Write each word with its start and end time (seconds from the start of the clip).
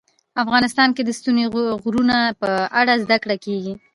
افغانستان 0.43 0.89
کې 0.95 1.01
د 1.05 1.09
ستوني 1.19 1.45
غرونه 1.83 2.17
په 2.41 2.49
اړه 2.79 2.93
زده 3.03 3.17
کړه 3.23 3.35
کېږي. 3.45 3.73